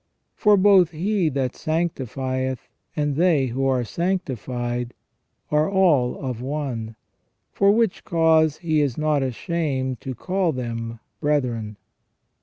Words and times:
For 0.33 0.57
both 0.57 0.89
He 0.89 1.29
that 1.29 1.55
sanctifieth 1.55 2.67
and 2.95 3.15
they 3.15 3.45
who 3.45 3.67
are 3.67 3.83
sanctified 3.83 4.95
are 5.51 5.69
all 5.69 6.17
of 6.19 6.41
one. 6.41 6.95
For 7.51 7.69
which 7.71 8.03
cause 8.03 8.57
He 8.57 8.81
is 8.81 8.97
not 8.97 9.21
ashamed 9.21 10.01
to 10.01 10.15
call 10.15 10.53
them 10.53 10.99
brethren." 11.19 11.77